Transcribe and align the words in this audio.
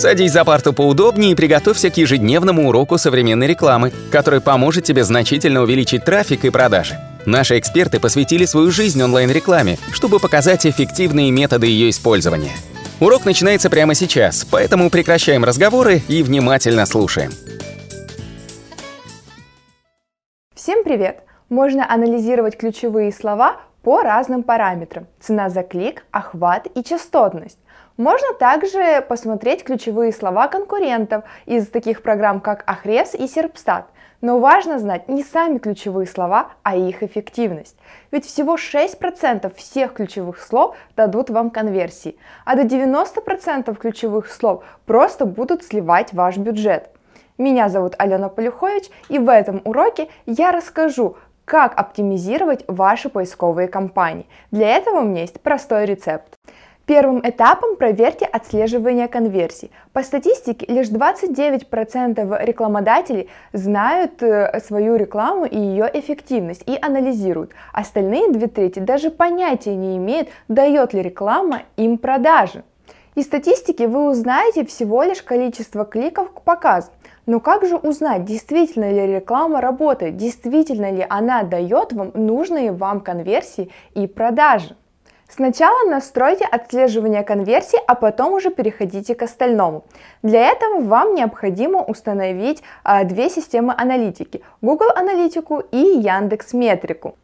Садись 0.00 0.32
за 0.32 0.46
парту 0.46 0.72
поудобнее 0.72 1.32
и 1.32 1.34
приготовься 1.34 1.90
к 1.90 1.98
ежедневному 1.98 2.66
уроку 2.66 2.96
современной 2.96 3.46
рекламы, 3.46 3.92
который 4.10 4.40
поможет 4.40 4.84
тебе 4.84 5.04
значительно 5.04 5.60
увеличить 5.60 6.06
трафик 6.06 6.46
и 6.46 6.50
продажи. 6.50 6.98
Наши 7.26 7.58
эксперты 7.58 8.00
посвятили 8.00 8.46
свою 8.46 8.70
жизнь 8.70 9.02
онлайн-рекламе, 9.02 9.76
чтобы 9.92 10.18
показать 10.18 10.64
эффективные 10.64 11.30
методы 11.30 11.66
ее 11.66 11.90
использования. 11.90 12.52
Урок 12.98 13.26
начинается 13.26 13.68
прямо 13.68 13.94
сейчас, 13.94 14.46
поэтому 14.50 14.88
прекращаем 14.88 15.44
разговоры 15.44 16.00
и 16.08 16.22
внимательно 16.22 16.86
слушаем. 16.86 17.32
Всем 20.54 20.82
привет! 20.82 21.24
Можно 21.50 21.84
анализировать 21.86 22.56
ключевые 22.56 23.12
слова 23.12 23.58
по 23.82 24.00
разным 24.00 24.44
параметрам– 24.44 25.06
цена 25.20 25.50
за 25.50 25.62
клик, 25.62 26.06
охват 26.10 26.68
и 26.74 26.82
частотность. 26.82 27.58
Можно 28.00 28.32
также 28.32 29.04
посмотреть 29.06 29.62
ключевые 29.62 30.10
слова 30.12 30.48
конкурентов 30.48 31.24
из 31.44 31.66
таких 31.66 32.00
программ, 32.00 32.40
как 32.40 32.64
Ahrefs 32.66 33.14
и 33.14 33.24
Serpstat. 33.24 33.84
Но 34.22 34.38
важно 34.38 34.78
знать 34.78 35.10
не 35.10 35.22
сами 35.22 35.58
ключевые 35.58 36.06
слова, 36.06 36.52
а 36.62 36.76
их 36.76 37.02
эффективность. 37.02 37.76
Ведь 38.10 38.24
всего 38.24 38.56
6% 38.56 39.54
всех 39.54 39.92
ключевых 39.92 40.40
слов 40.40 40.76
дадут 40.96 41.28
вам 41.28 41.50
конверсии, 41.50 42.16
а 42.46 42.56
до 42.56 42.62
90% 42.62 43.76
ключевых 43.76 44.30
слов 44.32 44.64
просто 44.86 45.26
будут 45.26 45.62
сливать 45.62 46.14
ваш 46.14 46.38
бюджет. 46.38 46.88
Меня 47.36 47.68
зовут 47.68 47.96
Алена 47.98 48.30
Полюхович, 48.30 48.84
и 49.10 49.18
в 49.18 49.28
этом 49.28 49.60
уроке 49.64 50.08
я 50.24 50.52
расскажу, 50.52 51.18
как 51.44 51.78
оптимизировать 51.78 52.64
ваши 52.66 53.10
поисковые 53.10 53.68
кампании. 53.68 54.26
Для 54.52 54.68
этого 54.68 55.00
у 55.00 55.04
меня 55.04 55.20
есть 55.20 55.40
простой 55.42 55.84
рецепт. 55.84 56.38
Первым 56.90 57.20
этапом 57.20 57.76
проверьте 57.76 58.24
отслеживание 58.24 59.06
конверсий. 59.06 59.70
По 59.92 60.02
статистике, 60.02 60.66
лишь 60.66 60.88
29% 60.88 62.44
рекламодателей 62.44 63.28
знают 63.52 64.20
э, 64.24 64.58
свою 64.58 64.96
рекламу 64.96 65.44
и 65.44 65.56
ее 65.56 65.88
эффективность 65.94 66.64
и 66.66 66.76
анализируют. 66.82 67.52
Остальные 67.72 68.32
две 68.32 68.48
трети 68.48 68.80
даже 68.80 69.12
понятия 69.12 69.76
не 69.76 69.98
имеют, 69.98 70.30
дает 70.48 70.92
ли 70.92 71.00
реклама 71.00 71.62
им 71.76 71.96
продажи. 71.96 72.64
Из 73.14 73.26
статистики 73.26 73.84
вы 73.84 74.10
узнаете 74.10 74.66
всего 74.66 75.04
лишь 75.04 75.22
количество 75.22 75.84
кликов 75.84 76.32
к 76.32 76.40
показу. 76.40 76.88
Но 77.24 77.38
как 77.38 77.64
же 77.66 77.76
узнать, 77.76 78.24
действительно 78.24 78.90
ли 78.90 79.14
реклама 79.14 79.60
работает, 79.60 80.16
действительно 80.16 80.90
ли 80.90 81.06
она 81.08 81.44
дает 81.44 81.92
вам 81.92 82.10
нужные 82.14 82.72
вам 82.72 83.00
конверсии 83.00 83.70
и 83.94 84.08
продажи? 84.08 84.74
Сначала 85.30 85.88
настройте 85.88 86.44
отслеживание 86.44 87.22
конверсий, 87.22 87.78
а 87.86 87.94
потом 87.94 88.32
уже 88.32 88.50
переходите 88.50 89.14
к 89.14 89.22
остальному. 89.22 89.84
Для 90.22 90.48
этого 90.50 90.80
вам 90.80 91.14
необходимо 91.14 91.82
установить 91.82 92.62
а, 92.82 93.04
две 93.04 93.30
системы 93.30 93.72
аналитики– 93.76 94.42
Google 94.60 94.90
Аналитику 94.94 95.62
и 95.70 95.78
Яндекс 95.78 96.52
Метрику. 96.52 97.14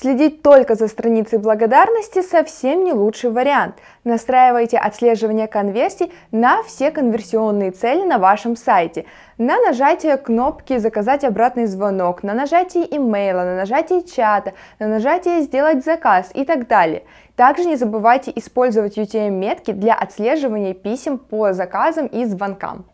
Следить 0.00 0.42
только 0.42 0.76
за 0.76 0.86
страницей 0.86 1.40
благодарности 1.40 2.22
совсем 2.22 2.84
не 2.84 2.92
лучший 2.92 3.30
вариант. 3.30 3.78
Настраивайте 4.04 4.78
отслеживание 4.78 5.48
конверсий 5.48 6.12
на 6.30 6.62
все 6.62 6.92
конверсионные 6.92 7.72
цели 7.72 8.04
на 8.04 8.18
вашем 8.18 8.54
сайте. 8.54 9.06
На 9.38 9.58
нажатие 9.60 10.16
кнопки 10.16 10.78
«Заказать 10.78 11.24
обратный 11.24 11.66
звонок», 11.66 12.22
на 12.22 12.32
нажатие 12.32 12.84
имейла, 12.96 13.42
на 13.42 13.56
нажатие 13.56 14.04
чата, 14.04 14.52
на 14.78 14.86
нажатие 14.86 15.40
«Сделать 15.40 15.84
заказ» 15.84 16.30
и 16.32 16.44
так 16.44 16.68
далее. 16.68 17.02
Также 17.34 17.64
не 17.64 17.74
забывайте 17.74 18.30
использовать 18.36 18.98
UTM-метки 18.98 19.72
для 19.72 19.94
отслеживания 19.94 20.74
писем 20.74 21.18
по 21.18 21.52
заказам 21.52 22.06
и 22.06 22.24
звонкам. 22.24 22.84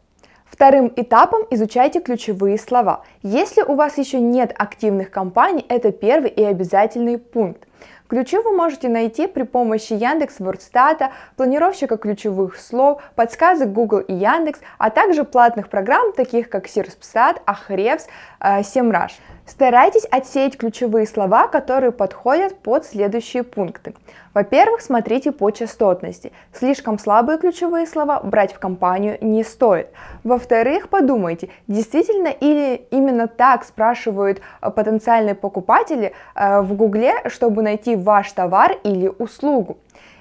Вторым 0.54 0.92
этапом 0.94 1.42
изучайте 1.50 2.00
ключевые 2.00 2.58
слова. 2.58 3.02
Если 3.24 3.62
у 3.62 3.74
вас 3.74 3.98
еще 3.98 4.20
нет 4.20 4.54
активных 4.56 5.10
компаний, 5.10 5.66
это 5.68 5.90
первый 5.90 6.30
и 6.30 6.44
обязательный 6.44 7.18
пункт. 7.18 7.66
Ключи 8.08 8.38
вы 8.38 8.52
можете 8.52 8.88
найти 8.88 9.26
при 9.26 9.42
помощи 9.42 9.92
Яндекс 9.92 10.40
Вордстата, 10.40 11.12
планировщика 11.36 11.96
ключевых 11.96 12.56
слов, 12.58 13.02
подсказок 13.14 13.72
Google 13.72 14.00
и 14.00 14.14
Яндекс, 14.14 14.60
а 14.78 14.90
также 14.90 15.24
платных 15.24 15.68
программ, 15.68 16.12
таких 16.12 16.48
как 16.48 16.68
Сирспсат, 16.68 17.42
Ahrefs, 17.46 18.02
Semrush. 18.40 19.12
Старайтесь 19.46 20.06
отсеять 20.06 20.56
ключевые 20.56 21.06
слова, 21.06 21.48
которые 21.48 21.92
подходят 21.92 22.58
под 22.58 22.86
следующие 22.86 23.42
пункты. 23.42 23.94
Во-первых, 24.32 24.80
смотрите 24.80 25.30
по 25.30 25.50
частотности. 25.50 26.32
Слишком 26.52 26.98
слабые 26.98 27.38
ключевые 27.38 27.86
слова 27.86 28.20
брать 28.20 28.52
в 28.52 28.58
компанию 28.58 29.16
не 29.20 29.44
стоит. 29.44 29.88
Во-вторых, 30.24 30.88
подумайте, 30.88 31.50
действительно 31.68 32.28
или 32.28 32.86
именно 32.90 33.28
так 33.28 33.64
спрашивают 33.64 34.40
э, 34.60 34.70
потенциальные 34.70 35.36
покупатели 35.36 36.14
э, 36.34 36.62
в 36.62 36.74
Гугле, 36.74 37.14
чтобы 37.28 37.62
найти 37.62 37.73
ваш 37.96 38.32
товар 38.32 38.78
или 38.84 39.10
услугу. 39.18 39.78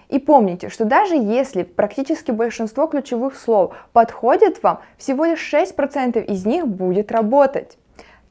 И 0.09 0.19
помните, 0.19 0.69
что 0.69 0.85
даже 0.85 1.15
если 1.15 1.63
практически 1.63 2.31
большинство 2.31 2.87
ключевых 2.87 3.35
слов 3.35 3.73
подходит 3.93 4.61
вам, 4.61 4.79
всего 4.97 5.25
лишь 5.25 5.53
6% 5.53 6.23
из 6.23 6.45
них 6.45 6.67
будет 6.67 7.11
работать. 7.11 7.77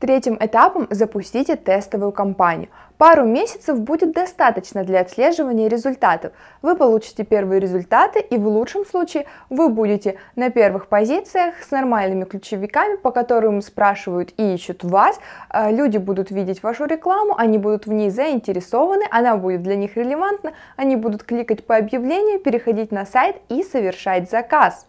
Третьим 0.02 0.36
этапом 0.40 0.88
запустите 0.90 1.54
тестовую 1.54 2.10
кампанию. 2.10 2.70
Пару 2.98 3.24
месяцев 3.24 3.78
будет 3.78 4.10
достаточно 4.10 4.82
для 4.82 4.98
отслеживания 4.98 5.68
результатов. 5.68 6.32
Вы 6.60 6.74
получите 6.74 7.22
первые 7.22 7.60
результаты 7.60 8.18
и 8.18 8.36
в 8.36 8.48
лучшем 8.48 8.84
случае 8.84 9.26
вы 9.48 9.68
будете 9.68 10.16
на 10.34 10.50
первых 10.50 10.88
позициях 10.88 11.54
с 11.62 11.70
нормальными 11.70 12.24
ключевиками, 12.24 12.96
по 12.96 13.12
которым 13.12 13.62
спрашивают 13.62 14.32
и 14.38 14.54
ищут 14.54 14.82
вас. 14.82 15.20
А, 15.48 15.70
люди 15.70 15.98
будут 15.98 16.32
видеть 16.32 16.64
вашу 16.64 16.86
рекламу, 16.86 17.36
они 17.38 17.58
будут 17.58 17.86
в 17.86 17.92
ней 17.92 18.10
заинтересованы, 18.10 19.04
она 19.08 19.36
будет 19.36 19.62
для 19.62 19.76
них 19.76 19.96
релевантна, 19.96 20.52
они 20.76 20.96
будут 20.96 21.22
кликать 21.22 21.64
по 21.64 21.76
объявлению, 21.76 22.40
переходить 22.40 22.90
на 22.90 23.06
сайт 23.06 23.36
и 23.48 23.62
совершать 23.62 24.28
заказ. 24.28 24.84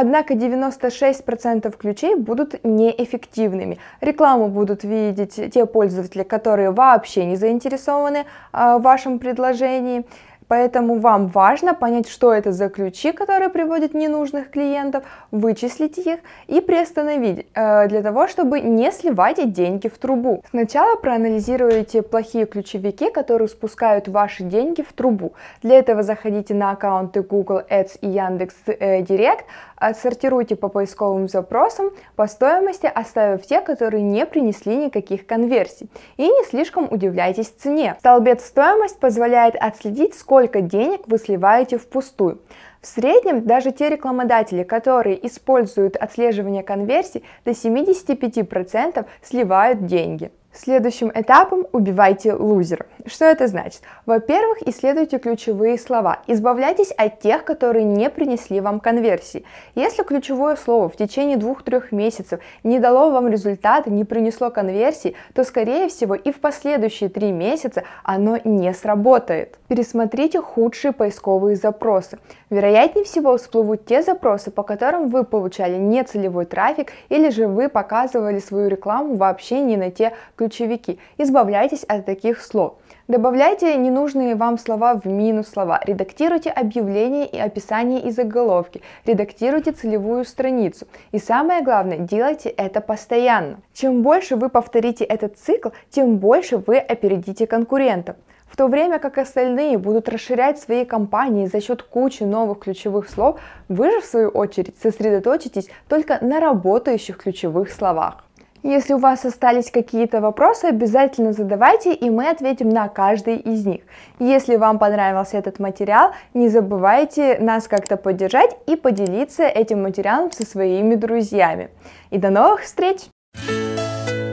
Однако 0.00 0.34
96% 0.34 1.76
ключей 1.76 2.14
будут 2.14 2.62
неэффективными. 2.62 3.78
Рекламу 4.00 4.46
будут 4.46 4.84
видеть 4.84 5.34
те 5.52 5.66
пользователи, 5.66 6.22
которые 6.22 6.70
вообще 6.70 7.24
не 7.24 7.34
заинтересованы 7.34 8.24
а, 8.52 8.78
в 8.78 8.82
вашем 8.82 9.18
предложении. 9.18 10.04
Поэтому 10.48 10.98
вам 10.98 11.26
важно 11.28 11.74
понять, 11.74 12.08
что 12.08 12.32
это 12.32 12.52
за 12.52 12.68
ключи, 12.70 13.12
которые 13.12 13.50
приводят 13.50 13.94
ненужных 13.94 14.50
клиентов, 14.50 15.04
вычислить 15.30 15.98
их 15.98 16.20
и 16.46 16.60
приостановить, 16.60 17.46
э, 17.54 17.86
для 17.88 18.02
того, 18.02 18.26
чтобы 18.26 18.60
не 18.60 18.90
сливать 18.90 19.52
деньги 19.52 19.88
в 19.88 19.98
трубу. 19.98 20.42
Сначала 20.50 20.96
проанализируйте 20.96 22.02
плохие 22.02 22.46
ключевики, 22.46 23.10
которые 23.10 23.48
спускают 23.48 24.08
ваши 24.08 24.42
деньги 24.42 24.80
в 24.80 24.92
трубу. 24.94 25.34
Для 25.62 25.78
этого 25.78 26.02
заходите 26.02 26.54
на 26.54 26.70
аккаунты 26.70 27.22
Google 27.22 27.60
Ads 27.68 27.98
и 28.00 28.08
Яндекс 28.08 28.54
э, 28.66 29.02
Директ, 29.02 29.44
отсортируйте 29.78 30.56
по 30.56 30.68
поисковым 30.68 31.28
запросам 31.28 31.90
по 32.16 32.26
стоимости, 32.26 32.86
оставив 32.86 33.46
те, 33.46 33.60
которые 33.60 34.02
не 34.02 34.26
принесли 34.26 34.76
никаких 34.76 35.26
конверсий. 35.26 35.88
И 36.16 36.24
не 36.24 36.44
слишком 36.44 36.88
удивляйтесь 36.90 37.48
цене. 37.48 37.96
Столбец 37.98 38.44
стоимость 38.44 38.98
позволяет 38.98 39.54
отследить, 39.56 40.14
сколько 40.14 40.60
денег 40.60 41.02
вы 41.06 41.18
сливаете 41.18 41.78
впустую. 41.78 42.40
В 42.80 42.86
среднем 42.86 43.44
даже 43.44 43.72
те 43.72 43.88
рекламодатели, 43.88 44.62
которые 44.62 45.26
используют 45.26 45.96
отслеживание 45.96 46.62
конверсий, 46.62 47.24
до 47.44 47.50
75% 47.50 49.04
сливают 49.22 49.86
деньги. 49.86 50.30
Следующим 50.60 51.12
этапом 51.14 51.68
убивайте 51.70 52.34
лузера. 52.34 52.86
Что 53.06 53.26
это 53.26 53.46
значит? 53.46 53.82
Во-первых, 54.06 54.58
исследуйте 54.66 55.18
ключевые 55.18 55.78
слова. 55.78 56.18
Избавляйтесь 56.26 56.90
от 56.90 57.20
тех, 57.20 57.44
которые 57.44 57.84
не 57.84 58.10
принесли 58.10 58.60
вам 58.60 58.80
конверсии. 58.80 59.44
Если 59.76 60.02
ключевое 60.02 60.56
слово 60.56 60.88
в 60.88 60.96
течение 60.96 61.36
двух-трех 61.36 61.92
месяцев 61.92 62.40
не 62.64 62.80
дало 62.80 63.10
вам 63.10 63.28
результата, 63.28 63.88
не 63.88 64.04
принесло 64.04 64.50
конверсии, 64.50 65.14
то 65.32 65.44
скорее 65.44 65.86
всего 65.86 66.16
и 66.16 66.32
в 66.32 66.40
последующие 66.40 67.08
три 67.08 67.30
месяца 67.30 67.84
оно 68.02 68.36
не 68.42 68.74
сработает. 68.74 69.58
Пересмотрите 69.68 70.40
худшие 70.40 70.92
поисковые 70.92 71.54
запросы. 71.54 72.18
Вероятнее 72.50 73.04
всего 73.04 73.36
всплывут 73.36 73.86
те 73.86 74.02
запросы, 74.02 74.50
по 74.50 74.64
которым 74.64 75.08
вы 75.08 75.22
получали 75.22 75.76
нецелевой 75.76 76.46
трафик 76.46 76.92
или 77.10 77.30
же 77.30 77.46
вы 77.46 77.68
показывали 77.68 78.40
свою 78.40 78.68
рекламу 78.68 79.14
вообще 79.14 79.60
не 79.60 79.76
на 79.76 79.92
те 79.92 80.14
ключевики. 80.48 80.98
Избавляйтесь 81.18 81.84
от 81.84 82.06
таких 82.06 82.40
слов. 82.40 82.74
Добавляйте 83.06 83.76
ненужные 83.76 84.34
вам 84.34 84.58
слова 84.58 84.94
в 84.94 85.06
минус 85.06 85.48
слова. 85.48 85.80
Редактируйте 85.84 86.50
объявления 86.50 87.26
и 87.26 87.38
описание 87.38 88.00
и 88.00 88.10
заголовки. 88.10 88.82
Редактируйте 89.06 89.72
целевую 89.72 90.24
страницу. 90.24 90.86
И 91.12 91.18
самое 91.18 91.62
главное, 91.62 91.98
делайте 91.98 92.48
это 92.48 92.80
постоянно. 92.80 93.60
Чем 93.72 94.02
больше 94.02 94.36
вы 94.36 94.48
повторите 94.48 95.04
этот 95.04 95.38
цикл, 95.38 95.68
тем 95.90 96.16
больше 96.16 96.58
вы 96.58 96.78
опередите 96.78 97.46
конкурентов. 97.46 98.16
В 98.46 98.56
то 98.56 98.66
время 98.66 98.98
как 98.98 99.18
остальные 99.18 99.78
будут 99.78 100.08
расширять 100.08 100.58
свои 100.58 100.84
компании 100.84 101.46
за 101.46 101.60
счет 101.60 101.82
кучи 101.82 102.22
новых 102.24 102.60
ключевых 102.60 103.08
слов, 103.08 103.38
вы 103.68 103.90
же 103.90 104.00
в 104.00 104.04
свою 104.04 104.28
очередь 104.30 104.74
сосредоточитесь 104.82 105.68
только 105.88 106.18
на 106.22 106.40
работающих 106.40 107.18
ключевых 107.18 107.70
словах. 107.70 108.24
Если 108.62 108.92
у 108.92 108.98
вас 108.98 109.24
остались 109.24 109.70
какие-то 109.70 110.20
вопросы, 110.20 110.66
обязательно 110.66 111.32
задавайте, 111.32 111.94
и 111.94 112.10
мы 112.10 112.28
ответим 112.28 112.68
на 112.68 112.88
каждый 112.88 113.36
из 113.36 113.64
них. 113.64 113.82
Если 114.18 114.56
вам 114.56 114.78
понравился 114.78 115.38
этот 115.38 115.60
материал, 115.60 116.12
не 116.34 116.48
забывайте 116.48 117.38
нас 117.40 117.68
как-то 117.68 117.96
поддержать 117.96 118.56
и 118.66 118.74
поделиться 118.74 119.44
этим 119.44 119.82
материалом 119.82 120.32
со 120.32 120.44
своими 120.44 120.96
друзьями. 120.96 121.70
И 122.10 122.18
до 122.18 122.30
новых 122.30 122.62
встреч! 122.62 123.02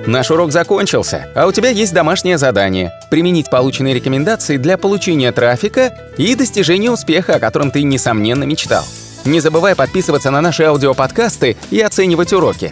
Наш 0.07 0.29
урок 0.29 0.51
закончился, 0.51 1.27
а 1.35 1.47
у 1.47 1.51
тебя 1.51 1.69
есть 1.69 1.93
домашнее 1.93 2.37
задание– 2.37 2.91
применить 3.11 3.49
полученные 3.49 3.95
рекомендации 3.95 4.57
для 4.57 4.77
получения 4.77 5.31
трафика 5.31 5.97
и 6.17 6.35
достижения 6.35 6.91
успеха, 6.91 7.35
о 7.35 7.39
котором 7.39 7.71
ты, 7.71 7.81
несомненно, 7.81 8.43
мечтал. 8.43 8.83
Не 9.25 9.39
забывай 9.39 9.75
подписываться 9.75 10.29
на 10.29 10.41
наши 10.41 10.63
аудиоподкасты 10.63 11.57
и 11.71 11.81
оценивать 11.81 12.33
уроки. 12.33 12.71